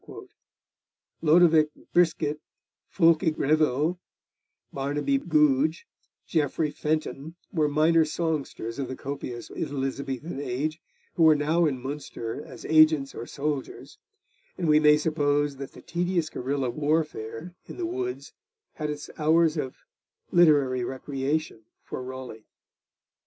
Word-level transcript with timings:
Lodovick 1.21 1.69
Bryskett, 1.93 2.39
Fulke 2.89 3.35
Greville, 3.35 3.99
Barnabee 4.73 5.19
Googe, 5.19 5.65
and 5.85 6.25
Geoffrey 6.25 6.71
Fenton 6.71 7.35
were 7.53 7.67
minor 7.69 8.03
songsters 8.03 8.79
of 8.79 8.87
the 8.87 8.95
copious 8.95 9.51
Elizabethan 9.51 10.41
age 10.41 10.81
who 11.13 11.21
were 11.25 11.35
now 11.35 11.67
in 11.67 11.79
Munster 11.79 12.43
as 12.43 12.65
agents 12.65 13.13
or 13.13 13.27
soldiers, 13.27 13.99
and 14.57 14.67
we 14.67 14.79
may 14.79 14.97
suppose 14.97 15.57
that 15.57 15.73
the 15.73 15.83
tedious 15.83 16.31
guerilla 16.31 16.71
warfare, 16.71 17.53
in 17.67 17.77
the 17.77 17.85
woods 17.85 18.33
had 18.73 18.89
its 18.89 19.11
hours 19.19 19.55
of 19.55 19.85
literary 20.31 20.83
recreation 20.83 21.63
for 21.83 22.01
Raleigh. 22.01 22.47